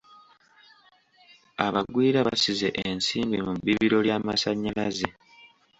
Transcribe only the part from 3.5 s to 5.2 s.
bibbiro ly'amasannyalaze.